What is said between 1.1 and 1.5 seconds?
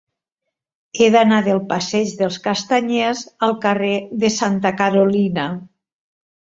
d'anar